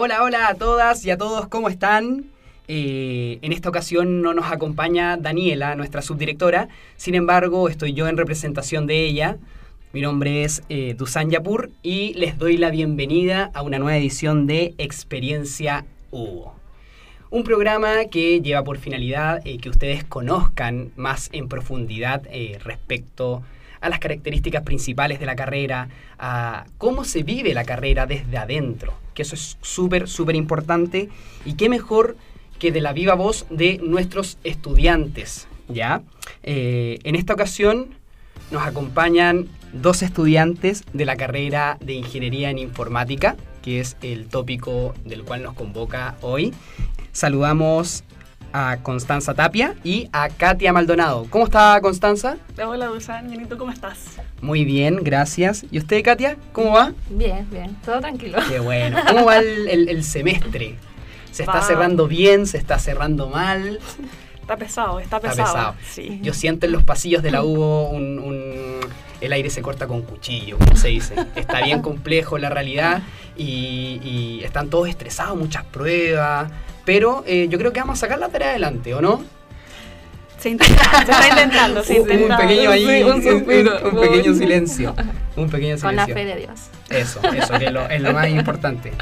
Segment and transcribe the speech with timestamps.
[0.00, 2.26] Hola, hola a todas y a todos, ¿cómo están?
[2.68, 8.16] Eh, en esta ocasión no nos acompaña Daniela, nuestra subdirectora, sin embargo estoy yo en
[8.16, 9.38] representación de ella.
[9.92, 14.46] Mi nombre es eh, Dusan Yapur y les doy la bienvenida a una nueva edición
[14.46, 16.54] de Experiencia Hugo.
[17.30, 22.22] Un programa que lleva por finalidad eh, que ustedes conozcan más en profundidad
[22.62, 25.88] respecto a las características principales de la carrera,
[26.18, 31.08] a cómo se vive la carrera desde adentro, que eso es súper, súper importante
[31.44, 32.16] y qué mejor
[32.58, 36.02] que de la viva voz de nuestros estudiantes, ¿ya?
[36.42, 37.94] Eh, en esta ocasión
[38.50, 44.94] nos acompañan dos estudiantes de la carrera de Ingeniería en Informática, que es el tópico
[45.04, 46.54] del cual nos convoca hoy.
[47.12, 48.04] Saludamos
[48.52, 51.26] a Constanza Tapia y a Katia Maldonado.
[51.30, 52.36] ¿Cómo está Constanza?
[52.64, 53.28] Hola, Dusan.
[53.28, 54.16] Bien, ¿y tú cómo estás?
[54.40, 55.64] Muy bien, gracias.
[55.70, 56.36] ¿Y usted, Katia?
[56.52, 56.92] ¿Cómo va?
[57.10, 57.76] Bien, bien.
[57.84, 58.38] Todo tranquilo.
[58.48, 58.98] Qué bueno.
[59.08, 60.76] ¿Cómo va el, el- el semestre?
[61.30, 61.62] ¿Se está Va.
[61.62, 62.46] cerrando bien?
[62.46, 63.78] ¿Se está cerrando mal?
[64.40, 65.52] Está pesado, está Está pesado.
[65.54, 65.74] pesado.
[65.88, 66.18] Sí.
[66.22, 68.80] Yo siento en los pasillos de la UBO un, un-
[69.20, 71.14] el aire se corta con cuchillo, como se dice.
[71.36, 73.02] Está bien complejo la realidad
[73.36, 76.50] y, y están todos estresados, muchas pruebas.
[76.88, 79.22] Pero eh, yo creo que vamos a sacar la tarea adelante, ¿o no?
[80.38, 83.90] Se, intenta- se está intentando, se Un- un pequeño ahí, un un, suspiro.
[83.90, 84.94] un pequeño silencio.
[85.36, 86.14] Un pequeño Con la silencio.
[86.14, 86.60] fe de Dios.
[86.88, 88.92] Eso, eso que es lo, es lo más importante.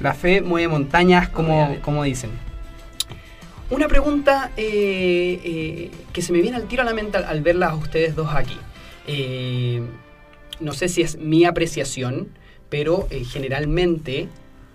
[0.00, 2.30] La fe mueve montañas, como, como dicen.
[3.68, 7.42] Una pregunta eh, eh, que se me viene al tiro a la mente al, al
[7.42, 8.56] verlas a ustedes dos aquí.
[9.06, 9.82] Eh,
[10.60, 12.28] no sé si es mi apreciación,
[12.70, 14.28] pero generalmente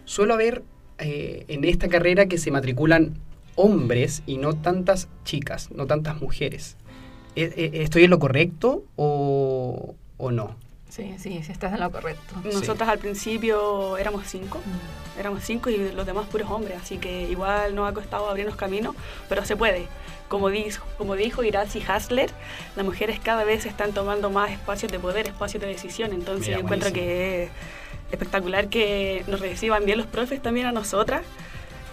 [0.05, 0.61] suelo ver
[1.03, 3.19] eh, en esta carrera que se matriculan
[3.55, 6.77] hombres y no tantas chicas, no tantas mujeres.
[7.35, 10.55] Eh, eh, ¿Estoy en lo correcto o, o no?
[10.89, 12.35] Sí, sí, sí, estás en lo correcto.
[12.43, 14.61] Nosotros al principio éramos cinco,
[15.19, 18.95] éramos cinco y los demás puros hombres, así que igual nos ha costado abrirnos camino,
[19.27, 19.87] pero se puede.
[20.29, 22.29] Como dijo, como dijo Irazi Hasler,
[22.75, 26.59] las mujeres cada vez están tomando más espacios de poder, espacios de decisión, entonces Mira,
[26.59, 27.49] yo encuentro que
[28.13, 31.21] espectacular que nos reciban bien los profes también a nosotras.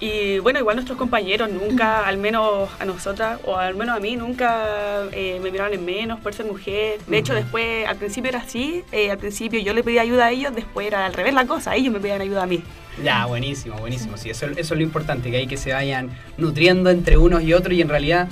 [0.03, 4.17] Y bueno, igual nuestros compañeros nunca, al menos a nosotras, o al menos a mí,
[4.17, 7.01] nunca eh, me miraron en menos por ser mujer.
[7.07, 10.31] De hecho, después, al principio era así, eh, al principio yo le pedía ayuda a
[10.31, 12.63] ellos, después era al revés la cosa, ellos me pedían ayuda a mí.
[13.05, 14.17] Ya, buenísimo, buenísimo.
[14.17, 17.53] Sí, eso, eso es lo importante, que hay que se vayan nutriendo entre unos y
[17.53, 18.29] otros y en realidad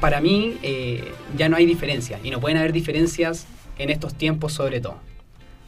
[0.00, 3.46] para mí eh, ya no hay diferencias y no pueden haber diferencias
[3.78, 4.96] en estos tiempos sobre todo.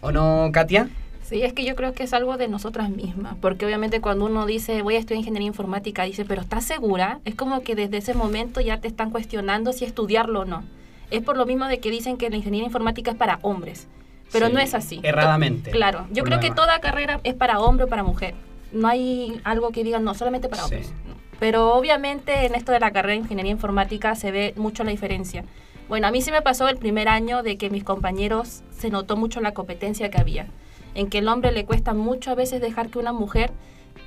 [0.00, 0.88] ¿O no, Katia?
[1.32, 4.44] Sí, es que yo creo que es algo de nosotras mismas, porque obviamente cuando uno
[4.44, 7.20] dice voy a estudiar ingeniería informática, dice, pero ¿estás segura?
[7.24, 10.62] Es como que desde ese momento ya te están cuestionando si estudiarlo o no.
[11.10, 13.88] Es por lo mismo de que dicen que la ingeniería informática es para hombres,
[14.30, 15.00] pero Sí, no es así.
[15.02, 15.70] Erradamente.
[15.70, 18.34] Claro, yo creo que toda carrera es para hombre o para mujer.
[18.70, 20.74] No hay algo que digan, no, solamente para Sí.
[20.74, 20.92] hombres.
[21.08, 21.14] No.
[21.40, 25.46] Pero obviamente en esto de la carrera de ingeniería informática se ve mucho la diferencia.
[25.88, 29.16] Bueno, a mí sí me pasó el primer año de que mis compañeros se notó
[29.16, 30.46] mucho la competencia que había.
[30.94, 33.50] En que el hombre le cuesta mucho a veces dejar que una mujer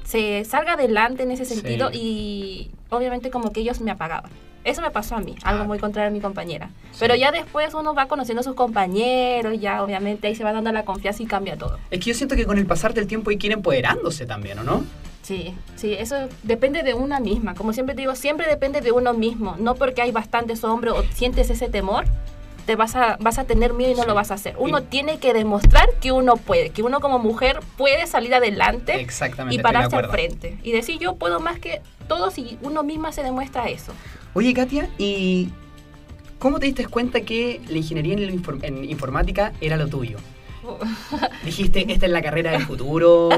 [0.04, 1.56] se salga adelante en ese Sí.
[1.56, 4.32] sentido y obviamente como que ellos me apagaban.
[4.64, 5.68] Eso me pasó a mí, algo Ah.
[5.68, 6.70] muy contrario a mi compañera.
[6.92, 6.98] Sí.
[7.00, 10.72] Pero ya después uno va conociendo a sus compañeros, ya obviamente ahí se va dando
[10.72, 11.78] la confianza y cambia todo.
[11.92, 14.58] Es que yo siento que con el pasar del tiempo hay que ir empoderándose también,
[14.60, 14.84] ¿o no?
[15.22, 17.56] Sí, sí, eso depende de una misma.
[17.56, 19.56] Como siempre te digo, siempre depende de uno mismo.
[19.60, 22.06] No porque hay bastantes hombres o sientes ese temor,
[22.66, 24.08] te vas a, vas a tener miedo y no Sí.
[24.08, 24.56] lo vas a hacer.
[24.58, 29.56] Uno tiene que demostrar que uno puede, que uno como mujer puede salir adelante Exactamente.
[29.60, 30.58] y pararse al frente.
[30.64, 33.92] Y decir, yo puedo más que todos y uno misma se demuestra eso.
[34.34, 35.50] Oye, Katia, ¿y
[36.40, 40.18] cómo te diste cuenta que la ingeniería en, la infor- en informática era lo tuyo?
[41.44, 43.30] Dijiste, esta es la carrera del futuro,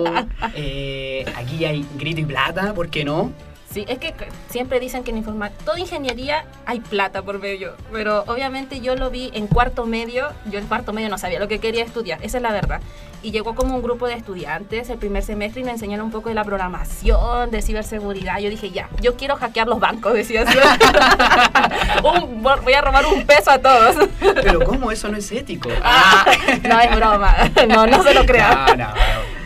[0.56, 3.32] eh, aquí hay grito y plata, ¿por qué no?
[3.78, 4.12] Sí, es que
[4.50, 9.12] siempre dicen que en informática, toda ingeniería hay plata por medio, pero obviamente yo lo
[9.12, 12.38] vi en cuarto medio, yo en cuarto medio no sabía lo que quería estudiar, esa
[12.38, 12.82] es la verdad.
[13.22, 16.30] Y llegó como un grupo de estudiantes el primer semestre y me enseñaron un poco
[16.30, 18.40] de la programación, de ciberseguridad.
[18.40, 20.44] Yo dije, ya, yo quiero hackear los bancos, decía.
[22.04, 23.96] Un- voy a robar un peso a todos.
[24.20, 25.70] Pero ¿cómo eso no es ético?
[26.64, 27.36] no, es broma,
[27.68, 28.66] no, no se lo crean.
[28.68, 28.94] No, no, no.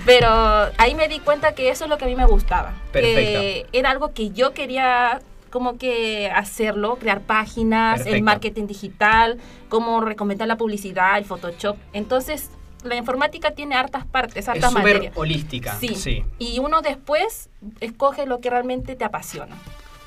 [0.06, 0.30] Pero
[0.78, 2.74] ahí me di cuenta que eso es lo que a mí me gustaba.
[2.92, 3.70] Que Perfecto.
[3.74, 9.38] era algo que yo quería como que hacerlo, crear páginas, el marketing digital,
[9.70, 11.78] cómo recomendar la publicidad, el Photoshop.
[11.94, 12.50] Entonces,
[12.84, 15.14] la informática tiene hartas partes, Es hartas súper materias.
[15.18, 15.76] holística.
[15.80, 15.96] Sí.
[15.96, 16.24] sí.
[16.40, 17.50] Y uno después
[17.82, 19.56] escoge lo que realmente te apasiona.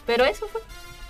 [0.06, 0.60] Pero eso fue.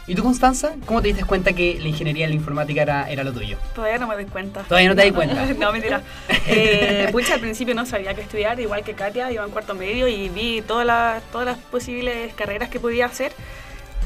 [0.07, 0.75] ¿Y tú, Constanza?
[0.85, 3.57] ¿Cómo te diste cuenta que la ingeniería y la informática era, era lo tuyo?
[3.75, 4.63] Todavía no me doy cuenta.
[4.63, 5.47] Todavía no te das cuenta.
[5.59, 6.03] no, mentira.
[6.47, 10.07] Eh, pucha, al principio no sabía qué estudiar, igual que Katia, iba en cuarto medio
[10.07, 13.33] y vi todas las, todas las posibles carreras que podía hacer.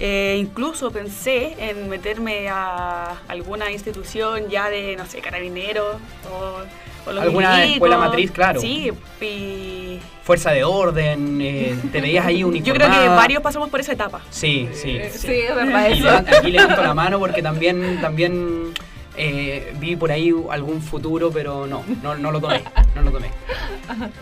[0.00, 5.96] Eh, incluso pensé en meterme a alguna institución ya de, no sé, carabineros
[6.32, 6.60] o,
[7.08, 7.72] Alguna milicos.
[7.74, 8.60] escuela matriz, claro.
[8.60, 8.90] Sí,
[9.20, 12.90] y Fuerza de orden, eh, te veías ahí yo uniformada.
[12.90, 14.20] creo que varios pasamos por esa etapa.
[14.30, 15.00] Sí, sí.
[15.10, 16.08] Sí, es verdad Y eso.
[16.10, 18.74] aquí levanto la mano porque también, también
[19.16, 22.62] eh, vi por ahí algún futuro, pero no, no, no lo tomé.
[22.94, 23.30] No lo tomé.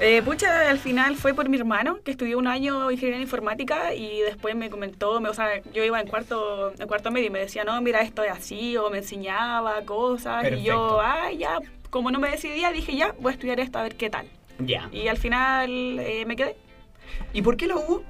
[0.01, 4.21] Eh, pucha, al final fue por mi hermano, que estudió un año ingeniería informática y
[4.21, 7.41] después me comentó, me, o sea, yo iba en cuarto, en cuarto medio y me
[7.41, 12.11] decía, no, mira, esto es así, o me enseñaba cosas, y yo, ah, ya, como
[12.11, 14.27] no me decidía, dije, ya, voy a estudiar esto a ver qué tal.
[14.59, 14.89] Ya.
[14.93, 16.57] Y al final eh, me quedé.
[17.33, 18.03] ¿Y por qué la hubo?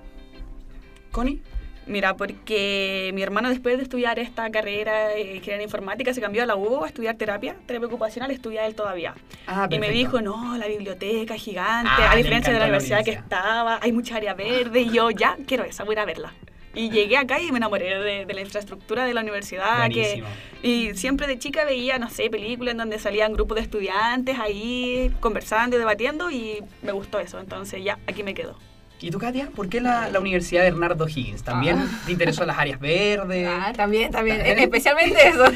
[1.10, 1.40] Connie.
[1.86, 6.46] Mira, porque mi hermano después de estudiar esta carrera de ingeniería informática se cambió a
[6.46, 9.14] la UBO a estudiar terapia, terapia ocupacional, estudia él todavía.
[9.46, 13.04] Ah, Y me dijo, no, la biblioteca es gigante, Ah, a diferencia de la universidad
[13.04, 16.04] que estaba, hay mucha área verde, y yo ya quiero esa, voy a ir a
[16.06, 16.32] verla.
[16.76, 19.88] Y llegué acá y me enamoré de, de la infraestructura de la universidad.
[19.90, 20.22] Que,
[20.62, 25.10] y siempre de chica veía, no sé, películas en donde salían grupos de estudiantes ahí
[25.20, 27.40] conversando y debatiendo y me gustó eso.
[27.40, 28.58] Entonces ya, aquí me quedo.
[28.98, 29.50] ¿Y tú, Katia?
[29.54, 31.42] ¿Por qué la, la Universidad de Bernardo Higgins?
[31.42, 31.76] ¿También
[32.06, 33.46] te interesó las áreas verdes?
[33.48, 34.40] Ah, también, también.
[34.40, 35.44] Especialmente eso.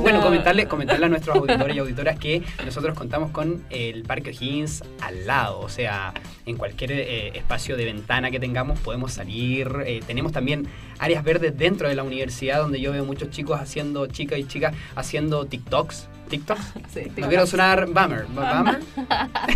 [0.00, 0.24] Bueno, No.
[0.24, 5.26] comentarle, comentarle a nuestros auditores y auditoras que nosotros contamos con el Parque O'Higgins al
[5.26, 6.12] lado, o sea,
[6.46, 9.68] en cualquier eh, espacio de ventana que tengamos podemos salir.
[9.84, 10.68] eh, tenemos también
[10.98, 14.74] áreas verdes dentro de la universidad donde yo veo muchos chicos haciendo, chicas y chicas
[14.94, 16.08] haciendo TikToks.
[16.28, 16.74] TikToks.
[16.92, 18.80] Sí, No quiero sonar bummer, bummer.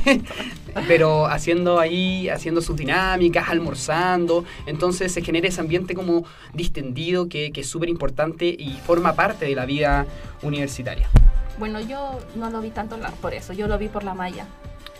[0.86, 4.44] pero haciendo ahí, haciendo sus dinámicas, almorzando.
[4.66, 9.46] Entonces se genera ese ambiente como distendido que, que es súper importante y forma parte
[9.46, 10.06] de la vida
[10.42, 11.08] universitaria.
[11.58, 14.46] Bueno, yo no lo vi tanto por eso, yo lo vi por la malla.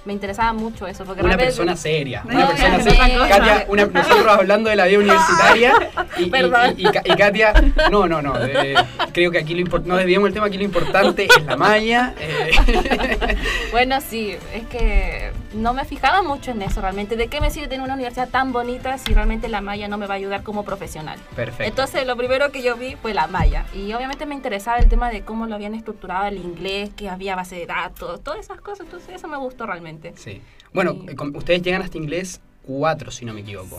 [0.05, 3.29] Me interesaba mucho eso, porque Una persona seria, una persona seria.
[3.29, 5.75] Katia, una- nosotros hablando de la vida universitaria
[6.19, 7.53] y, y- Katia,
[7.89, 8.75] no, no, no, eh,
[9.13, 12.15] creo que aquí lo impor- no desviemos el tema, aquí lo importante es la malla.
[12.19, 12.51] eh,
[13.71, 17.17] Bueno, sí, es que no me fijaba mucho en eso realmente.
[17.17, 20.07] ¿De qué me sirve tener una universidad tan bonita si realmente la malla no me
[20.07, 21.19] va a ayudar como profesional?
[21.37, 21.65] Perfecto.
[21.65, 23.67] Entonces, lo primero que yo vi fue la malla.
[23.75, 27.37] Y obviamente me interesaba el tema de cómo lo habían estructurado el inglés, que había
[27.37, 28.87] base de datos, todas esas cosas.
[28.87, 30.13] Entonces, eso me gustó realmente.
[30.17, 30.41] Sí.
[30.73, 31.07] Bueno, Sí.
[31.11, 33.79] eh, con- ustedes llegan hasta inglés 4, si no me equivoco.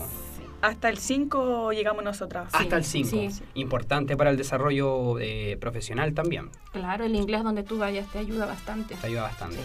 [0.62, 2.48] Hasta el 5 llegamos nosotras.
[2.52, 3.08] Hasta el 5.
[3.10, 3.42] sí, sí.
[3.54, 6.48] Importante para el desarrollo eh, profesional también.
[6.72, 8.94] Claro, el inglés donde tú vayas te ayuda bastante.
[8.94, 9.56] Te ayuda bastante.
[9.56, 9.62] Sí,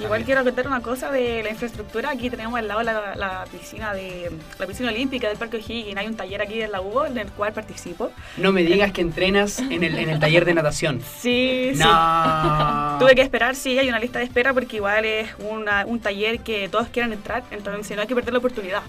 [0.00, 2.10] igual quiero contar una cosa de la infraestructura.
[2.10, 5.96] Aquí tenemos al lado la, la piscina de la piscina olímpica del Parque O'Higgins.
[5.96, 8.10] Hay un taller aquí en la UBO en el cual participo.
[8.36, 11.00] No me digas que entrenas en el, en el taller de natación.
[11.20, 11.78] Sí, sí.
[11.80, 12.96] No.
[13.00, 16.40] Tuve que esperar, sí, hay una lista de espera porque igual es una- un taller
[16.40, 18.82] que todos quieran entrar, entonces no hay que perder la oportunidad.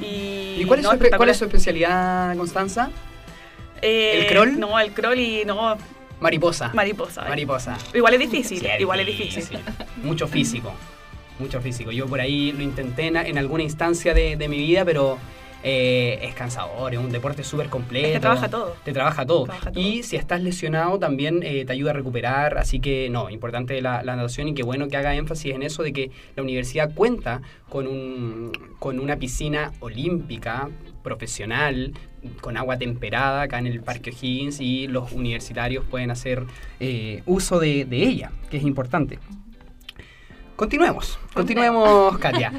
[0.00, 2.90] ¿Y, ¿Y cuál es, no, su, cuál es su especialidad, Constanza?
[3.82, 4.58] Eh, el crawl?
[4.58, 5.76] No, el crawl y no,
[6.22, 6.70] Mariposa.
[6.72, 7.22] mariposa.
[7.28, 7.78] Mariposa.
[7.92, 9.58] Igual es difícil, Sí, igual es difícil.
[10.02, 10.72] Mucho físico.
[11.38, 11.90] Mucho físico.
[11.90, 15.18] Yo por ahí lo intenté en, en alguna instancia de, de mi vida, pero
[15.64, 18.06] eh, es cansador, es un deporte súper completo.
[18.08, 18.76] Es que trabaja todo.
[18.84, 19.44] Te trabaja todo.
[19.44, 19.82] Trabaja todo.
[19.82, 22.58] Y si estás lesionado también eh, te ayuda a recuperar.
[22.58, 25.82] Así que no, importante la, la natación y qué bueno que haga énfasis en eso
[25.82, 30.68] de que la universidad cuenta con, un, con una piscina olímpica
[31.02, 31.92] profesional
[32.40, 36.44] con agua temperada acá en el Parque O'Higgins y los universitarios pueden hacer
[36.80, 39.18] eh, uso de, de ella, que es importante.
[40.56, 42.52] Continuemos, continuemos, Katia.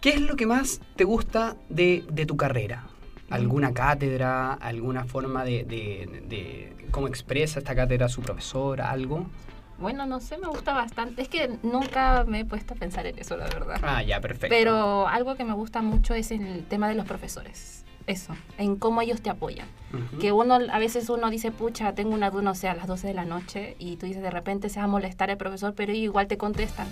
[0.00, 2.84] ¿Qué es lo que más te gusta de, de tu carrera?
[3.30, 4.52] ¿Alguna cátedra?
[4.52, 8.90] ¿Alguna forma de, de- cómo expresa esta cátedra su profesora?
[8.90, 9.26] ¿Algo?
[9.78, 11.22] Bueno, no sé, me gusta bastante.
[11.22, 13.80] Es que nunca me he puesto a pensar en eso, la verdad.
[13.82, 14.48] Ah, ya, perfecto.
[14.54, 17.84] Pero algo que me gusta mucho es el tema de los profesores.
[18.06, 19.66] Eso, en cómo ellos te apoyan.
[20.20, 23.06] Que uno, a veces uno dice, pucha, tengo una duda, no sé, a las 12
[23.06, 25.92] de la noche, y tú dices, de repente se va a molestar el profesor, pero
[25.92, 26.86] ellos igual te contestan.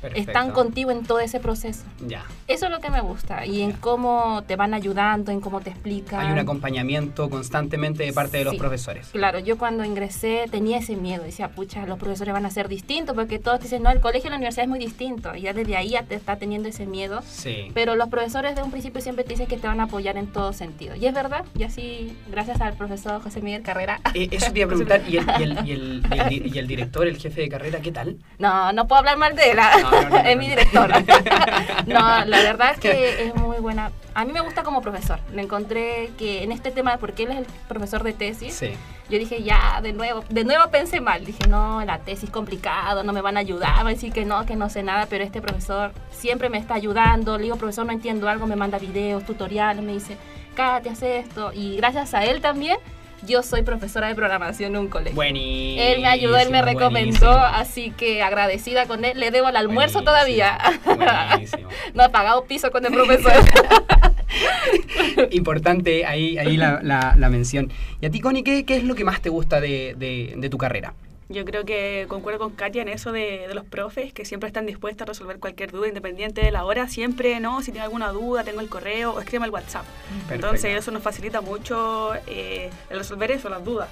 [0.00, 0.30] Perfecto.
[0.30, 1.84] están contigo en todo ese proceso.
[2.06, 2.24] Ya.
[2.48, 3.76] Eso es lo que me gusta y en Ya.
[3.80, 6.20] cómo te van ayudando, en cómo te explican.
[6.26, 8.58] Hay un acompañamiento constantemente de parte de los Sí.
[8.58, 9.08] profesores.
[9.12, 13.14] Claro, yo cuando ingresé tenía ese miedo, decía, pucha, los profesores van a ser distintos,
[13.14, 15.76] porque todos dicen, no, el colegio y la universidad es muy distinto, y ya desde
[15.76, 17.22] ahí ya te está teniendo ese miedo.
[17.26, 17.68] Sí.
[17.74, 20.26] Pero los profesores de un principio siempre te dicen que te van a apoyar en
[20.26, 20.94] todo sentido.
[20.96, 24.00] Y es verdad, y así, gracias al profesor José Miguel Carrera.
[24.14, 26.50] Eh, eso te iba a preguntar, ¿y el, y, el, y, el, y el di-
[26.54, 28.16] y el director, el jefe de carrera, qué tal?
[28.38, 29.72] No, no puedo hablar mal de él, ¿ah?
[29.90, 31.00] No, es mi directora.
[31.86, 33.90] no, la verdad es que es muy buena.
[34.14, 35.18] A mí me gusta como profesor.
[35.32, 38.72] Le encontré que en este tema, porque él es el profesor de tesis, Sí.
[39.08, 41.24] Yo dije, ya, de nuevo, de nuevo pensé mal.
[41.24, 44.44] Dije, no, la tesis complicado, no me van a ayudar, va a decir que no,
[44.46, 47.36] que no sé nada, pero este profesor siempre me está ayudando.
[47.36, 50.16] Le digo, profesor, no entiendo algo, me manda videos, tutoriales, me dice,
[50.56, 51.52] Katy, haz esto.
[51.52, 52.78] Y gracias a él también,
[53.26, 55.14] yo soy profesora de programación en un colegio.
[55.14, 55.82] Buenísimo.
[55.82, 57.30] Él me ayudó, él me recomendó, buenísimo.
[57.32, 59.18] así que agradecida con él.
[59.18, 60.58] Le debo el almuerzo Buenísimo, todavía.
[60.84, 61.68] buenísimo.
[61.94, 63.32] no he pagado piso con el profesor.
[65.30, 67.70] Importante ahí, ahí la, la- la mención.
[68.00, 70.48] ¿Y a ti, Connie, qué, qué es lo que más te gusta de, de- de
[70.50, 70.94] tu carrera?
[71.28, 74.64] Yo creo que concuerdo con Katia en eso de, de los profes, que siempre están
[74.64, 76.88] dispuestos a resolver cualquier duda independiente de la hora.
[76.88, 79.84] Siempre, no, si tiene alguna duda, tengo el correo o escríbeme al WhatsApp.
[80.30, 80.78] Entonces Perfecto.
[80.78, 83.88] eso nos facilita mucho eh, el resolver eso, las dudas.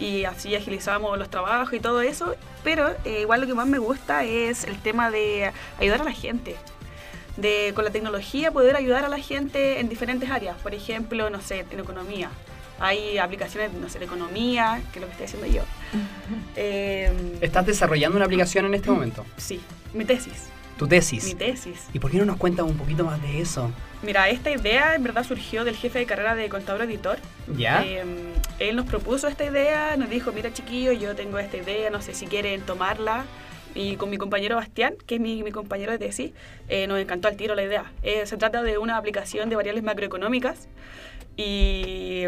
[0.00, 2.34] Y así agilizamos los trabajos y todo eso.
[2.64, 6.12] Pero eh, igual lo que más me gusta es el tema de ayudar a la
[6.12, 6.56] gente.
[7.36, 10.56] De con la tecnología poder ayudar a la gente en diferentes áreas.
[10.62, 12.30] Por ejemplo, no sé, en economía.
[12.80, 15.62] Hay aplicaciones, no sé, de economía, que es lo que estoy haciendo yo.
[16.60, 19.24] Eh, ¿Estás desarrollando una aplicación en este momento?
[19.36, 19.60] sí,
[19.94, 20.48] mi tesis.
[20.76, 21.24] Tu tesis.
[21.24, 21.86] Mi tesis.
[21.92, 23.70] ¿Y por qué no nos cuentas un poquito más de eso?
[24.02, 27.18] Mira, esta idea en verdad surgió del jefe de carrera de contador editor.
[27.56, 27.82] ¿Ya?
[27.84, 28.04] Eh,
[28.60, 32.14] él nos propuso esta idea, nos dijo, mira chiquillos, yo tengo esta idea, no sé
[32.14, 33.24] si quieren tomarla.
[33.74, 36.32] Y con mi compañero Bastián, que es mi, mi compañero de tesis,
[36.68, 37.92] eh, nos encantó al tiro la idea.
[38.02, 40.68] Eh, se trata de una aplicación de variables macroeconómicas.
[41.36, 42.24] ¿Y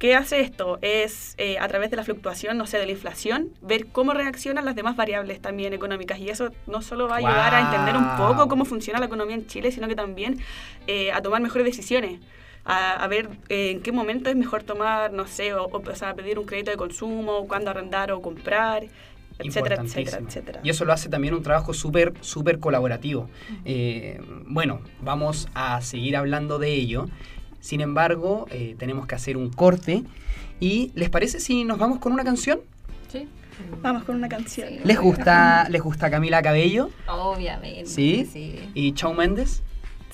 [0.00, 0.78] qué hace esto?
[0.82, 4.64] Es eh, a través de la fluctuación, no sé, de la inflación, ver cómo reaccionan
[4.64, 6.18] las demás variables también económicas.
[6.18, 9.36] Y eso no solo va a ayudar a entender un poco cómo funciona la economía
[9.36, 10.40] en Chile, sino que también
[10.88, 12.18] eh, a tomar mejores decisiones.
[12.64, 15.94] A, a ver eh, en qué momento es mejor tomar, no sé, o, o, o
[15.94, 18.84] sea, pedir un crédito de consumo, cuándo arrendar o comprar,
[19.38, 20.60] etcétera, etcétera, etcétera.
[20.62, 23.28] Y eso lo hace también un trabajo súper, súper colaborativo.
[23.64, 27.06] Eh, bueno, vamos a seguir hablando de ello.
[27.60, 30.02] Sin embargo, eh, tenemos que hacer un corte.
[30.60, 32.60] ¿Y les parece si nos vamos con una canción?
[33.10, 33.28] sí.
[33.82, 34.68] Vamos con una canción.
[34.84, 37.84] ¿Les gusta, ¿les gusta Camila Cabello Obviamente.
[37.84, 38.26] ¿Sí?
[38.32, 38.58] sí.
[38.72, 39.62] y Shawn Mendes?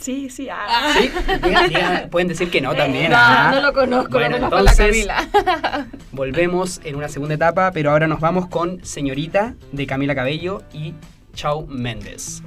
[0.00, 0.48] Sí, sí.
[0.50, 0.92] ah.
[0.98, 1.08] ¿Sí?
[1.44, 3.12] Digan- digan- pueden decir que no también.
[3.12, 3.52] No, ah.
[3.54, 5.86] no lo conozco, Bueno, no conozco a la entonces- Camila.
[6.12, 10.94] Volvemos en una segunda etapa, pero ahora nos vamos con Señorita de Camila Cabello y
[11.36, 12.42] Shawn Mendes.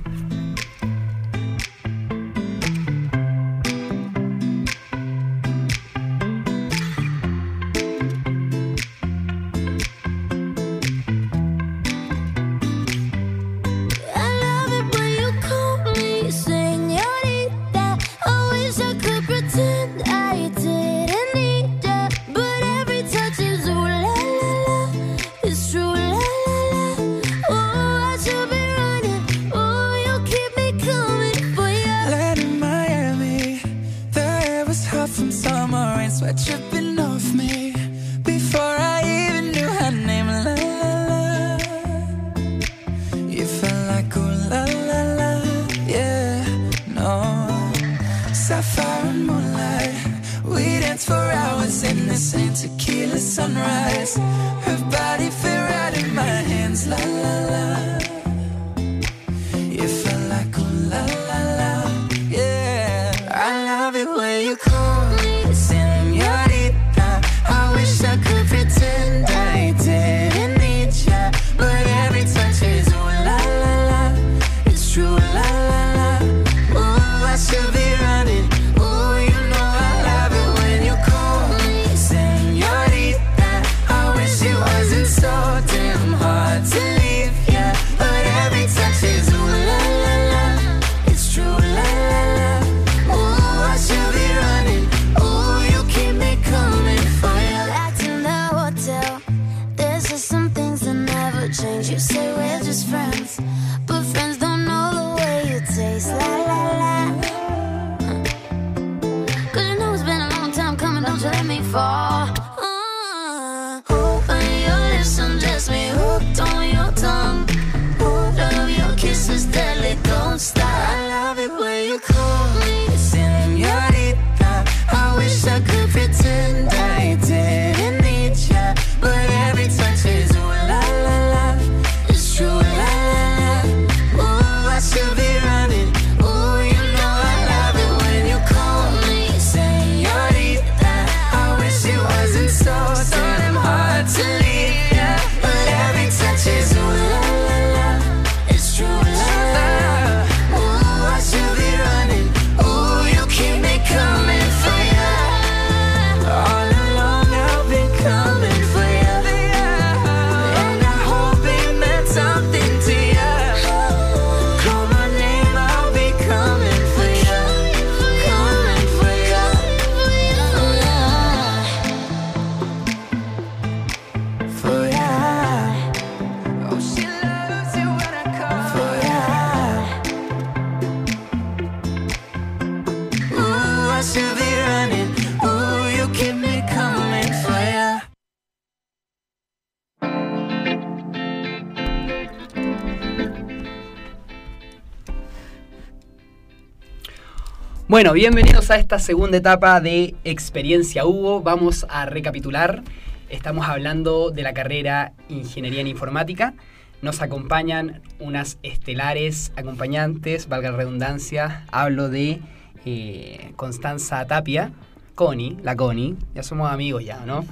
[198.00, 201.42] Bueno, bienvenidos a esta segunda etapa de Experiencia Hugo.
[201.42, 202.82] Vamos a recapitular.
[203.30, 206.54] Estamos hablando de la carrera Ingeniería en Informática.
[207.02, 211.66] Nos acompañan unas estelares acompañantes, valga la redundancia.
[211.74, 212.40] Hablo de
[212.86, 214.72] eh, Constanza Tapia,
[215.14, 217.44] Connie, la Connie, ya somos amigos ya, ¿no?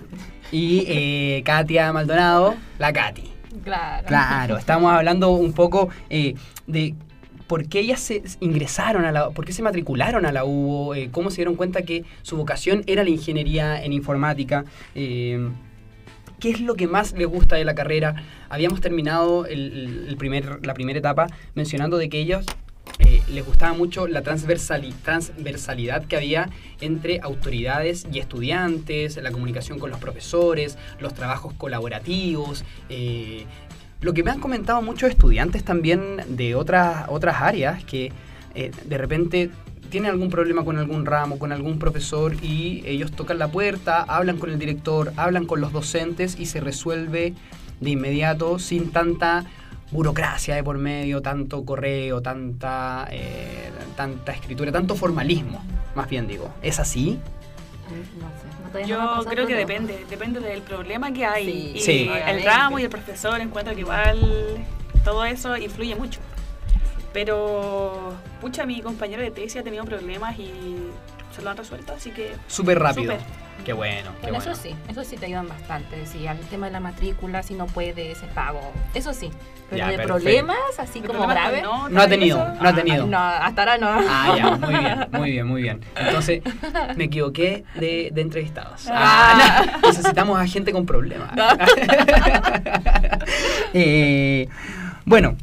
[0.54, 3.34] Y eh, Katia Maldonado, la Katy.
[3.66, 4.08] Claro.
[4.08, 6.36] Claro, estamos hablando un poco eh,
[6.68, 6.96] de
[7.48, 11.10] por qué ellas se ingresaron a la, por qué se matricularon a la UBO, eh,
[11.12, 14.66] cómo se dieron cuenta que su vocación era la ingeniería en informática.
[14.96, 15.50] eh,
[16.40, 18.16] ¿Qué es lo que más les gusta de la carrera?
[18.50, 21.26] Habíamos terminado el primer, la primera etapa
[21.56, 22.46] mencionando de que ellos
[23.00, 26.50] eh, les gustaba mucho la transversali- transversalidad que había
[26.80, 32.64] entre autoridades y estudiantes, la comunicación con los profesores, los trabajos colaborativos.
[32.90, 33.46] eh,
[34.02, 38.12] lo que me han comentado muchos estudiantes también de otras, otras áreas que
[38.56, 39.50] eh, de repente
[39.90, 44.38] tienen algún problema con algún ramo, con algún profesor y ellos tocan la puerta, hablan
[44.38, 47.34] con el director, hablan con los docentes y se resuelve
[47.80, 49.46] de inmediato sin tanta
[49.92, 55.64] burocracia de por medio, tanto correo, tanta, eh, tanta escritura, tanto formalismo,
[55.96, 56.54] más bien digo.
[56.62, 57.20] ¿Es así?
[57.90, 61.26] No sé, no, todavía no me ha Yo creo que depende, depende del problema que
[61.26, 61.46] hay.
[61.46, 61.72] Sí.
[61.76, 62.12] y Sí.
[62.28, 64.66] el ramo y el profesor encuentro que igual
[65.04, 66.20] todo eso influye mucho.
[67.14, 70.52] Pero, pucha, mi compañero de tesis ha tenido problemas y
[71.36, 73.16] se lo han resuelto, así que Súper rápido.
[73.66, 74.52] Qué bueno, qué Bueno, bueno.
[74.54, 76.06] eso sí, eso sí te ayudan bastante.
[76.06, 78.62] Sí, al tema de la matrícula, si no puedes, el pago,
[78.94, 79.30] eso sí.
[79.70, 80.14] Pero Ya, de perfecto.
[80.16, 82.62] problemas, así ¿de como problemas graves, notas No ha tenido, eso?
[82.64, 83.06] no ha tenido.
[83.08, 83.88] no, hasta ahora no.
[83.90, 85.82] Ah, ya, muy bien, muy bien, muy bien.
[85.98, 86.42] Entonces,
[86.96, 88.88] me equivoqué de, de entrevistados.
[88.90, 88.94] Ah.
[89.40, 91.30] Ah, no, necesitamos a gente con problemas.
[93.74, 94.48] Eh,
[95.06, 95.36] bueno,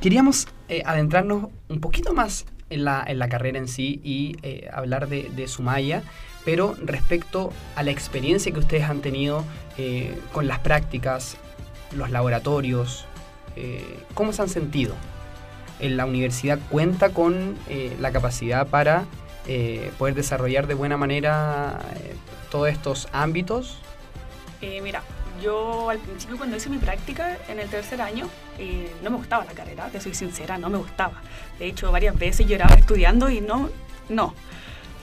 [0.00, 4.68] queríamos eh, adentrarnos un poquito más en la, en la carrera en sí y eh,
[4.72, 6.02] hablar de, de Sumaya,
[6.44, 9.44] pero respecto a la experiencia que ustedes han tenido
[9.78, 11.36] eh, con las prácticas,
[11.92, 13.06] los laboratorios,
[13.56, 14.94] eh, ¿cómo se han sentido?
[15.80, 19.04] en la universidad cuenta con eh, la capacidad para
[19.46, 21.80] eh, poder desarrollar de buena manera
[22.50, 23.78] todos estos ámbitos.
[24.60, 25.02] Mira,
[25.42, 28.30] yo al principio cuando hice mi práctica en el tercer año,
[29.02, 31.20] no me gustaba la carrera, te soy sincera, no me gustaba.
[31.58, 33.68] De hecho, varias veces lloraba estudiando y no,
[34.08, 34.32] no.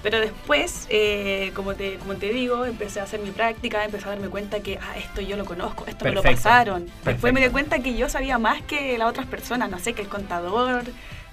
[0.04, 4.10] Pero después, eh, como, te, como te digo, empecé a hacer mi práctica, empecé a
[4.10, 6.88] darme cuenta que, ah, esto yo lo conozco, esto me lo pasaron.
[7.06, 10.02] Después me di cuenta que yo sabía más que las otras personas, no sé, que
[10.02, 10.84] el contador,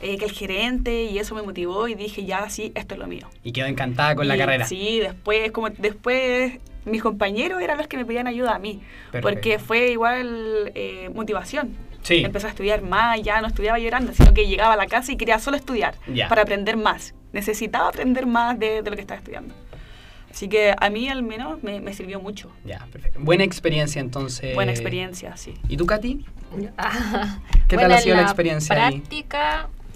[0.00, 3.06] eh, que el gerente, y eso me motivó y dije, ya, sí, esto es lo
[3.06, 3.28] mío.
[3.42, 4.66] Y quedó encantada con la carrera.
[4.66, 9.28] Sí, después, como después mis compañeros eran los que me pedían ayuda a mí, Perfecto.
[9.28, 11.87] porque fue igual eh, motivación.
[12.08, 12.24] Sí.
[12.24, 15.16] Empecé a estudiar más, ya no estudiaba llorando, sino que llegaba a la casa y
[15.16, 16.26] quería solo estudiar Ya.
[16.28, 17.14] para aprender más.
[17.34, 19.54] Necesitaba aprender más de, de lo que estaba estudiando.
[20.30, 22.50] Así que a mí al menos me, me sirvió mucho.
[22.64, 23.18] Ya, perfecto.
[23.22, 24.54] Buena experiencia entonces.
[24.54, 25.54] Buena experiencia, sí.
[25.68, 26.24] ¿Y tú, Katy?
[27.68, 29.02] ¿Qué tal bueno, ha sido en la experiencia ahí?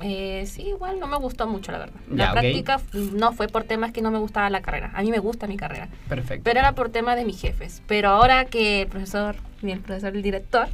[0.02, 2.00] Eh, sí, igual no me gustó mucho, la verdad.
[2.10, 2.80] La Ya, práctica
[3.12, 4.90] no fue por temas que no me gustaba la carrera.
[4.94, 5.88] A mí me gusta mi carrera.
[6.08, 6.42] Perfecto.
[6.44, 7.82] Pero era por temas de mis jefes.
[7.86, 10.68] Pero ahora que el profesor, ni el profesor, el director,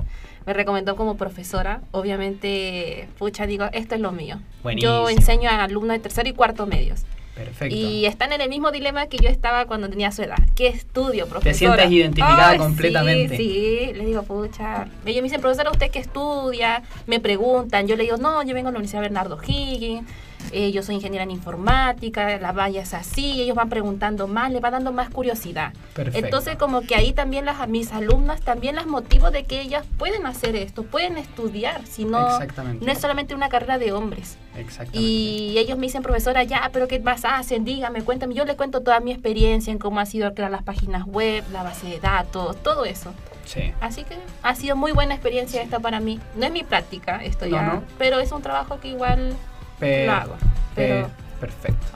[0.46, 4.40] me recomendó como profesora, obviamente, pucha, digo, esto es lo mío.
[4.62, 4.92] Buenísimo.
[4.92, 7.04] Yo enseño a alumnos de tercero y cuarto medios.
[7.38, 7.74] Perfecto.
[7.76, 10.38] Y están en el mismo dilema que yo estaba cuando tenía su edad.
[10.56, 11.76] ¿Qué estudio, profesora?
[11.76, 13.36] sientes identificada Ay, completamente.
[13.36, 13.92] Sí, sí.
[13.94, 14.88] Les digo, pucha.
[15.06, 16.82] Ellos me dicen, profesora, ¿usted qué estudia?
[17.06, 17.86] Me preguntan.
[17.86, 20.04] Yo le digo, no, yo vengo a la Universidad Bernardo Higgins.
[20.52, 22.38] Eh, yo soy ingeniera en informática.
[22.38, 23.40] La valla es así.
[23.42, 25.72] Ellos van preguntando más, les va dando más curiosidad.
[25.94, 26.18] Perfecto.
[26.24, 29.84] Entonces, como que ahí también las, a mis alumnas también las motivo de que ellas
[29.98, 31.84] pueden hacer esto, pueden estudiar.
[31.86, 32.84] Si no, Exactamente.
[32.84, 34.36] no es solamente una carrera de hombres.
[34.56, 34.98] Exactamente.
[35.00, 37.64] Y ellos me dicen, profesora, ya, pero ¿qué más hacen?
[37.64, 38.34] Dígame, cuéntame.
[38.34, 41.62] Yo le cuento toda mi experiencia en cómo ha sido crear las páginas web, la
[41.62, 43.12] base de datos, todo eso.
[43.44, 43.72] Sí.
[43.80, 46.20] Así que ha sido muy buena experiencia esta para mí.
[46.36, 47.82] No es mi práctica, esto No, ya, no.
[47.96, 49.34] pero es un trabajo que igual
[49.78, 50.36] Per- lo hago.
[50.74, 51.10] per- Pero
[51.40, 51.86] perfecto.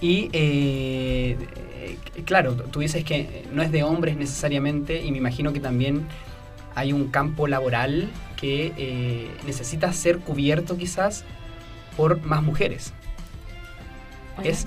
[0.00, 1.36] Y eh,
[2.24, 6.06] claro, tú dices que no es de hombres necesariamente y me imagino que también
[6.74, 11.24] hay un campo laboral que eh, necesita ser cubierto quizás
[11.96, 12.92] por más mujeres.
[14.42, 14.66] Es-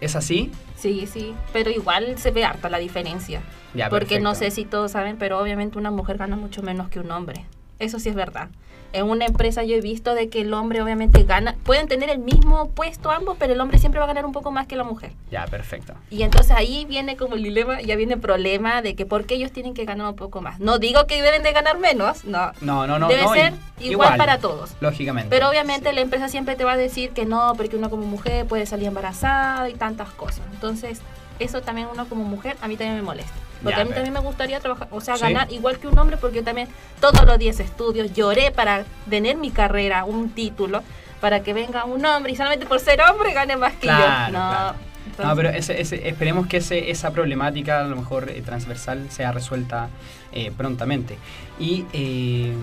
[0.00, 0.52] ¿Es así?
[0.76, 1.06] sí.
[1.10, 3.40] sí, pero igual se ve harta la diferencia.
[3.74, 7.00] Ya, porque no sé si todos saben, pero obviamente una mujer gana mucho menos que
[7.00, 7.44] un hombre.
[7.78, 8.48] Eso sí es verdad.
[8.96, 12.18] En una empresa yo he visto de que el hombre obviamente gana, pueden tener el
[12.18, 14.84] mismo puesto ambos, pero el hombre siempre va a ganar un poco más que la
[14.84, 15.12] mujer.
[15.30, 15.92] Ya, perfecto.
[16.08, 19.34] Y entonces ahí viene como el dilema, ya viene el problema de que por qué
[19.34, 20.60] ellos tienen que ganar un poco más.
[20.60, 22.52] No digo que deben de ganar menos, no.
[22.62, 23.08] No, no, no.
[23.08, 24.74] Debe no, ser igual, para todos.
[24.80, 25.28] Lógicamente.
[25.28, 28.46] Pero obviamente la empresa siempre te va a decir que no, porque uno como mujer
[28.46, 30.40] puede salir embarazada y tantas cosas.
[30.54, 31.02] Entonces,
[31.38, 33.45] eso también uno como mujer, a mí también me molesta.
[33.62, 35.22] Porque Ya, a mí también me gustaría trabajar, o sea, Sí.
[35.22, 36.68] ganar igual que un hombre, porque yo también
[37.00, 40.82] todos los días estudios, lloré para tener mi carrera, un título,
[41.20, 44.38] para que venga un hombre y solamente por ser hombre gane más que Claro, yo.
[44.38, 44.74] No, claro.
[45.06, 49.10] entonces- No, pero ese- ese- esperemos que ese- esa problemática, a lo mejor eh, transversal,
[49.10, 49.88] sea resuelta
[50.32, 51.16] eh, prontamente.
[51.58, 52.54] Y eh,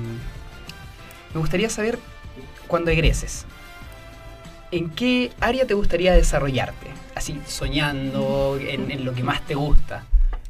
[1.34, 1.98] me gustaría saber,
[2.68, 3.46] cuando egreses,
[4.72, 6.88] ¿en qué área te gustaría desarrollarte?
[7.16, 10.04] Así, soñando, en, en lo que más te gusta.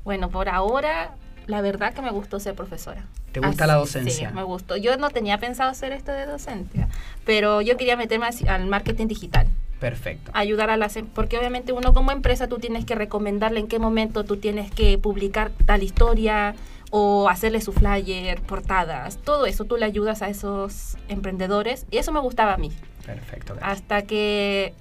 [0.03, 1.15] Bueno, por ahora,
[1.47, 3.03] la verdad que me gustó ser profesora.
[3.31, 4.29] ¿Te gusta Así- la docencia?
[4.29, 4.77] Sí, me gustó.
[4.77, 6.87] Yo no tenía pensado hacer esto de docencia,
[7.25, 9.47] pero yo quería meterme al marketing digital.
[9.79, 10.31] Perfecto.
[10.33, 14.23] ayudar a las porque obviamente uno como empresa tú tienes que recomendarle en qué momento
[14.23, 16.55] tú tienes que publicar tal historia
[16.89, 22.13] o hacerle su flyer, portadas, todo eso tú le ayudas a esos emprendedores y eso
[22.13, 22.71] me gustaba a mí.
[23.05, 23.57] Perfecto.
[23.61, 24.73] Hasta que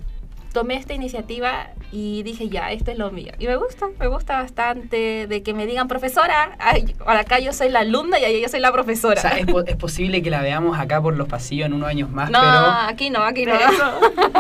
[0.53, 3.33] tomé esta iniciativa y dije, ya, esto es lo mío.
[3.39, 7.69] Y me gusta, me gusta bastante de que me digan, profesora, ay, acá yo soy
[7.69, 9.21] la alumna y ahí yo soy la O profesora.
[9.21, 12.11] sea, es, po- es posible que la veamos acá por los pasillos en unos años
[12.11, 12.71] más, no, pero...
[12.89, 13.53] aquí no, aquí no.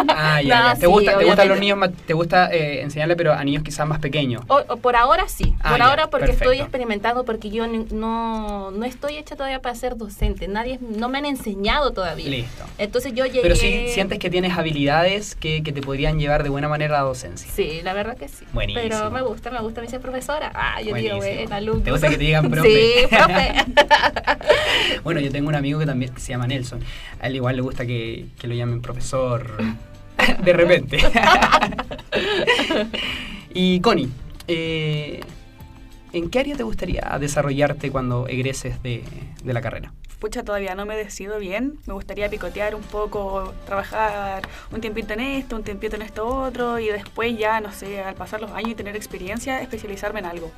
[0.08, 0.74] Ah, ya, No, ya.
[0.74, 3.62] ¿Te, sí, gusta, ¿Te gustan los niños más- te gusta eh, enseñarle, pero a niños
[3.62, 4.42] quizás más pequeños?
[4.48, 8.70] O- o por ahora sí, Ah, por ya, ahora porque estoy experimentando porque yo no,
[8.70, 12.28] no estoy hecha todavía para ser docente, nadie no me han enseñado todavía.
[12.28, 12.64] Listo.
[12.78, 16.48] Entonces yo llegué Pero sí sientes que tienes habilidades que, que te podrían llevar de
[16.50, 17.50] buena manera la docencia.
[17.54, 18.44] Sí, la verdad que sí.
[18.52, 18.82] Buenísimo.
[18.82, 20.50] Pero me gusta, me gusta me dice profesora.
[20.54, 21.40] Ah, yo digo, Buenísimo.
[21.40, 21.82] bueno, alumno.
[21.84, 22.68] ¿Te gusta que te digan profe?
[23.02, 23.54] Sí, profe.
[25.04, 26.80] Bueno, yo tengo un amigo que también que se llama Nelson.
[27.20, 29.46] A él igual le gusta que, que lo llamen profesor
[30.44, 30.98] de repente.
[33.54, 34.08] y Connie,
[34.48, 35.20] eh,
[36.12, 39.04] ¿en qué área te gustaría desarrollarte cuando egreses de,
[39.42, 39.92] de la carrera?
[40.22, 41.80] Pucha, todavía no me decido bien.
[41.84, 46.78] Me gustaría picotear un poco, trabajar un tiempito en esto, un tiempito en esto otro
[46.78, 50.52] y después ya, no sé, al pasar los años y tener experiencia, especializarme en algo.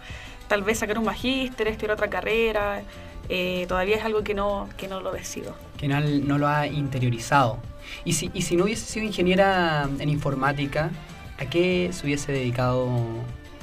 [0.49, 2.83] Tal vez sacar un magíster, estudiar otra carrera.
[3.31, 5.55] eh, todavía es algo que no, que no lo decido.
[5.79, 7.59] Que no, no lo ha interiorizado.
[8.05, 10.91] Y si, y si no hubiese sido ingeniera en informática,
[11.39, 12.87] ¿a qué se hubiese dedicado?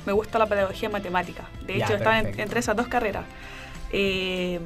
[0.07, 1.43] Me gusta la pedagogía matemática.
[1.67, 2.41] De Ya, hecho, estaba en- perfecto.
[2.41, 3.25] entre esas dos carreras.
[3.91, 4.59] Eh,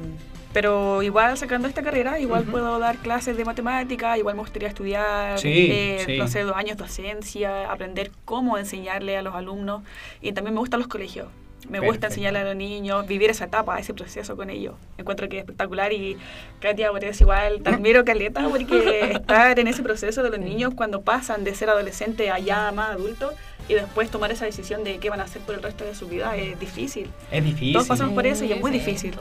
[0.56, 5.38] pero igual sacando esta carrera, igual puedo dar clases de matemática, igual me gustaría estudiar,
[5.38, 6.16] Sí, eh, sí.
[6.16, 9.82] no sé, dos años docencia, aprender cómo enseñarle a los alumnos.
[10.22, 11.28] Y también me gustan los colegios.
[11.68, 14.76] Me gusta enseñarle a los niños, vivir esa etapa, ese proceso con ellos.
[14.96, 16.16] Encuentro que es espectacular y
[16.60, 20.72] Katia, por eso igual, te admiro Caleta, porque estar en ese proceso de los niños
[20.74, 23.34] cuando pasan de ser adolescente a ya más adultos
[23.68, 26.08] y después tomar esa decisión de qué van a hacer por el resto de su
[26.08, 27.10] vida es difícil.
[27.30, 27.74] Es difícil.
[27.74, 29.14] Todos pasamos por eso y es muy Sí, difícil.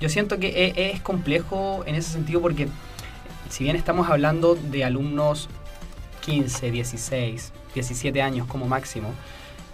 [0.00, 2.68] Yo siento que e- es, complejo en ese sentido porque
[3.48, 5.48] si bien estamos hablando de alumnos
[6.24, 9.12] 15, 16, 17 años como máximo,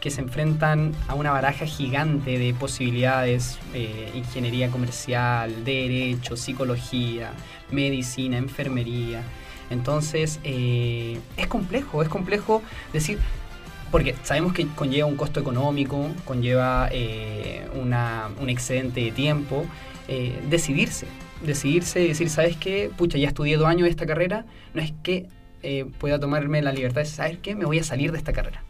[0.00, 7.33] que se enfrentan a una baraja gigante de posibilidades, eh, ingeniería comercial, derecho, psicología,
[7.70, 9.22] medicina, enfermería.
[9.68, 13.18] Entonces, eh, es complejo, es complejo decir,
[13.90, 19.66] porque sabemos que conlleva un costo económico, conlleva eh, una- un excedente de tiempo,
[20.11, 21.07] eh, decidirse,
[21.46, 22.90] decidirse y decir, ¿sabes qué?
[22.94, 24.44] Pucha, ya estudié dos años de esta carrera,
[24.75, 25.29] no es que
[25.62, 27.55] eh, pueda tomarme la libertad de saber qué?
[27.55, 28.64] Me voy a salir de esta carrera.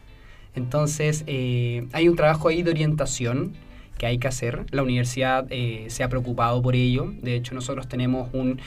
[0.55, 3.53] Entonces, eh, hay un trabajo ahí de orientación
[3.97, 4.65] que hay que hacer.
[4.71, 7.13] La universidad eh, se ha preocupado por ello.
[7.21, 8.59] De hecho, nosotros tenemos un,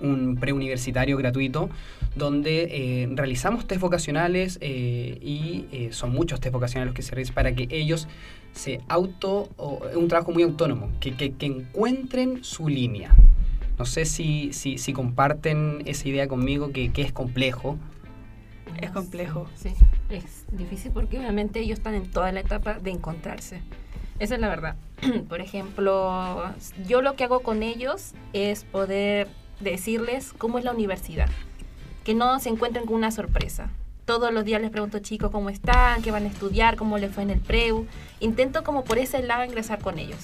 [0.00, 1.68] un preuniversitario gratuito
[2.16, 7.12] donde eh, realizamos test vocacionales eh, y eh, son muchos test vocacionales los que se
[7.14, 8.08] realizan para que ellos
[8.52, 13.14] se auto, o, es un trabajo muy autónomo, que, que- que encuentren su línea.
[13.78, 17.78] No sé si, si, si comparten esa idea conmigo, que, que es complejo.
[18.80, 19.46] Es complejo.
[19.54, 19.70] Sí,
[20.10, 23.60] es difícil porque obviamente ellos están en toda la etapa de encontrarse.
[24.18, 24.76] Esa es la verdad.
[25.28, 26.42] Por ejemplo,
[26.86, 29.28] yo lo que hago con ellos es poder
[29.62, 31.28] decirles cómo es la universidad.
[32.04, 33.70] Que no se encuentren con una sorpresa.
[34.04, 36.02] Todos los días les pregunto, chicos, ¿cómo están?
[36.02, 36.76] ¿Qué van a estudiar?
[36.76, 37.86] ¿Cómo les fue en el preu?
[38.20, 40.18] Intento como por ese lado ingresar con ellos.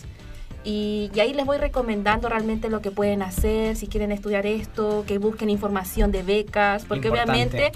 [0.65, 5.05] Y, y ahí les voy recomendando realmente lo que pueden hacer, si quieren estudiar esto,
[5.07, 7.33] que busquen información de becas, porque Importante.
[7.33, 7.73] obviamente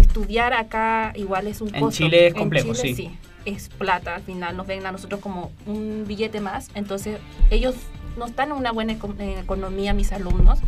[0.00, 1.98] estudiar acá igual es un En costo.
[1.98, 3.10] Chile es complejo, Chile sí.
[3.44, 6.68] Es plata, al final nos ven a nosotros como un billete más.
[6.74, 7.18] Entonces,
[7.50, 7.74] ellos
[8.16, 10.58] no están en una buena eh, economía mis alumnos.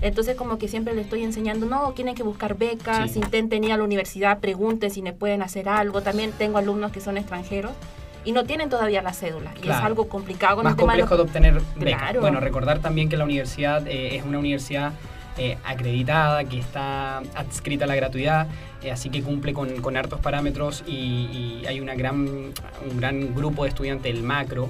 [0.00, 3.18] Entonces como que siempre les estoy enseñando, no, tienen que buscar becas, Sí.
[3.18, 6.02] intenten ir a la universidad, pregunten si me pueden hacer algo.
[6.02, 7.72] También tengo alumnos que son extranjeros
[8.24, 9.50] y no tienen todavía la cédula.
[9.56, 9.86] Y es Claro.
[9.86, 12.00] algo complicado con Más el tema complejo de los- obtener becas.
[12.00, 12.20] Claro.
[12.20, 14.92] Bueno, recordar también que la universidad eh, es una universidad
[15.40, 18.48] eh, acreditada, que está adscrita a la gratuidad,
[18.82, 20.92] eh, así que cumple con, con hartos parámetros y,
[21.62, 24.68] y hay una gran, un gran grupo de estudiantes, el macro,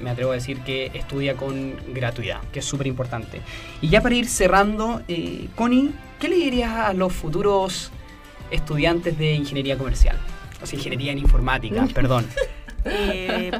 [0.00, 3.40] me atrevo a decir que estudia con gratuidad, que es súper importante.
[3.80, 7.90] Y ya para ir cerrando, eh, Connie, ¿qué le dirías a los futuros
[8.50, 10.16] estudiantes de ingeniería comercial?
[10.62, 12.26] O sea, ingeniería en informática, perdón.
[12.84, 13.50] Eh,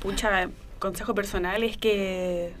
[0.00, 2.52] pucha, consejo personal es que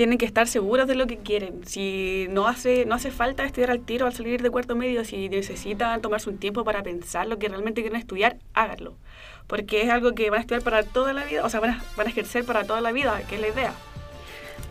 [0.00, 1.60] tienen que estar seguros de lo que quieren.
[1.66, 5.28] Si no hace, no hace falta estudiar al tiro al salir de cuarto medio, si
[5.28, 8.94] necesitan tomarse un tiempo para pensar lo que realmente quieren estudiar, háganlo.
[9.46, 11.84] Porque es algo que van a estudiar para toda la vida, o sea, van a,
[11.98, 13.74] van a ejercer para toda la vida, que es la idea.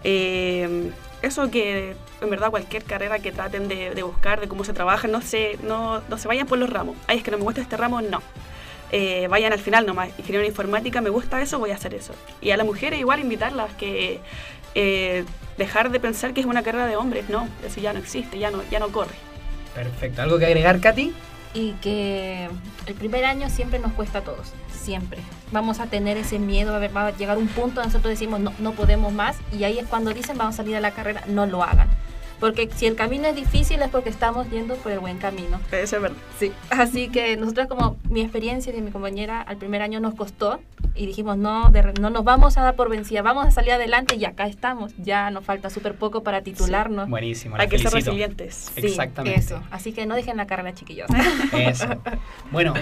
[0.04, 0.89] Eh,
[1.22, 5.22] eso que en verdad cualquier carrera que traten de, buscar, de cómo se trabaja, no
[5.22, 6.98] se, no, no se vayan por los ramos.
[7.06, 8.24] Ay, es que no me gusta este ramo, no
[8.92, 10.10] eh, vayan al final nomás.
[10.18, 12.13] Ingeniería informática, me gusta eso, voy a hacer eso.
[12.42, 14.20] Y a las mujeres igual invitarlas que
[14.75, 15.25] eh,
[15.58, 18.51] dejar de pensar que es una carrera de hombres, no, eso ya no existe, ya
[18.51, 19.15] no, ya no corre.
[19.75, 20.21] Perfecto.
[20.21, 21.13] ¿Algo que agregar, Katy?
[21.51, 22.47] y que
[22.86, 25.17] el primer año siempre nos cuesta a todos, siempre.
[25.51, 28.12] Vamos a tener ese miedo, va a, ver- va a llegar un punto donde nosotros
[28.12, 30.91] decimos no, no podemos más y ahí es cuando dicen vamos a salir a la
[30.91, 31.88] carrera, no lo hagan.
[32.39, 35.60] Porque si el camino es difícil es porque estamos yendo por el buen camino.
[35.71, 36.17] Eso es verdad.
[36.39, 36.51] Sí.
[36.69, 40.60] Así que nosotros como mi experiencia y de mi compañera al primer año nos costó
[41.00, 44.18] y dijimos no, de no nos vamos a dar por vencida, vamos a salir adelante
[44.18, 44.92] y acá estamos.
[44.98, 47.10] Ya nos falta súper poco para titularnos.
[47.10, 47.56] Buenísimo.
[47.58, 48.12] Hay que ser felicito.
[48.12, 48.72] resilientes.
[48.76, 49.40] Sí, Exactamente.
[49.40, 49.64] Eso.
[49.72, 51.08] Así que no dejen la carrera, chiquillos.
[51.54, 51.88] Eso.
[52.52, 52.74] Bueno,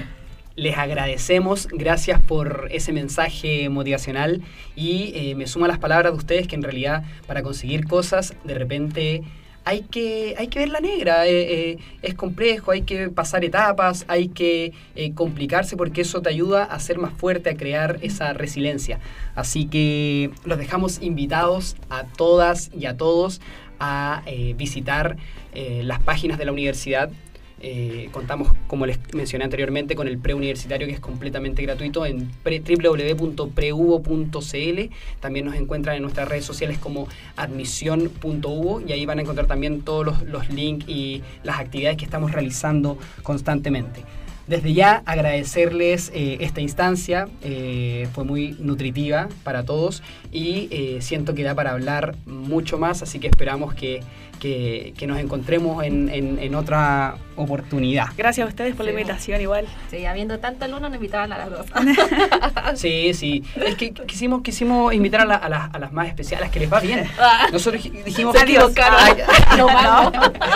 [0.55, 4.41] les agradecemos, gracias por ese mensaje motivacional
[4.75, 8.55] y eh, me suma las palabras de ustedes que en realidad para conseguir cosas de
[8.55, 9.23] repente
[9.67, 14.05] hay que, hay que ver la negra, eh, eh, es complejo, hay que pasar etapas,
[14.07, 18.31] hay que eh, complicarse porque eso te ayuda a ser más fuerte, a crear esa
[18.31, 19.01] resiliencia.
[19.35, 23.41] Así que los dejamos invitados a todas y a todos
[23.79, 24.23] a
[24.55, 25.17] visitar
[25.53, 27.11] las páginas de la universidad
[27.59, 32.61] eh, contamos, como les mencioné anteriormente, con el preuniversitario que es completamente gratuito en pre-
[32.61, 34.93] www.preuvo.cl.
[35.19, 39.81] También nos encuentran en nuestras redes sociales como admisión.uvo y ahí van a encontrar también
[39.81, 44.01] todos los, los links y las actividades que estamos realizando constantemente.
[44.47, 51.33] Desde ya agradecerles eh, esta instancia, eh, fue muy nutritiva para todos y eh, siento
[51.35, 53.99] que da para hablar mucho más, así que esperamos que,
[54.39, 58.05] que- que nos encontremos en, en- en otra oportunidad.
[58.17, 59.65] Gracias a ustedes por la invitación igual.
[59.91, 61.65] Sí, habiendo tanto alumno, nos invitaban a las dos.
[62.75, 66.49] Sí, sí, es que quisimos, quisimos invitar a, la- a las, a las más especiales,
[66.51, 67.05] que les va bien.
[67.51, 68.71] Nosotros dij- dijimos Adiós.
[68.81, 69.13] Ay,
[69.57, 70.13] No vamos.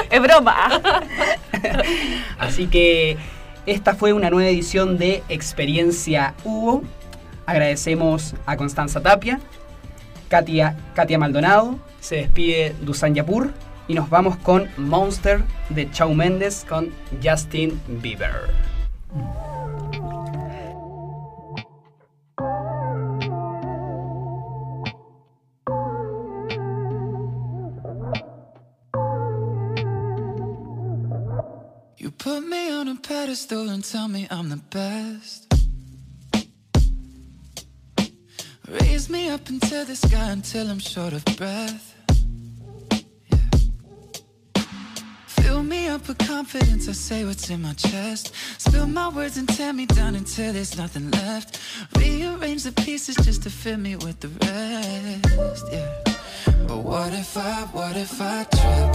[0.10, 0.82] es broma.
[2.40, 3.18] Así que
[3.66, 6.84] esta fue una nueva edición de Experiencia Hugo.
[7.46, 9.40] Agradecemos a Constanza Tapia,
[10.30, 13.52] Katia, Katia Maldonado, se despide Dusan Yapur
[13.88, 16.92] y nos vamos con Monster de Chau Méndez con
[17.24, 18.32] Justin Bieber.
[32.22, 35.52] Put me on a pedestal and tell me I'm the best.
[38.68, 41.96] Raise me up into the sky until I'm short of breath.
[45.26, 48.34] Fill me up with confidence, I say what's in my chest.
[48.60, 51.60] Spill my words and tear me down until there's nothing left.
[51.98, 55.66] Rearrange the pieces just to fill me with the rest.
[55.72, 56.66] Yeah.
[56.68, 58.92] But what if I, what if I trip?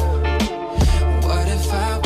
[1.24, 2.05] What if I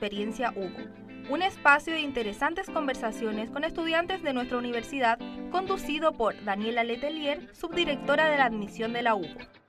[0.00, 0.88] Experiencia Hugo,
[1.28, 5.18] un espacio de interesantes conversaciones con estudiantes de nuestra universidad,
[5.50, 9.59] conducido por Daniela Letelier, subdirectora de la admisión de la UBO.